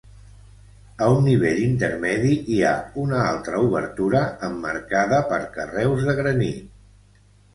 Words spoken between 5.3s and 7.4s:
per carreus de granit.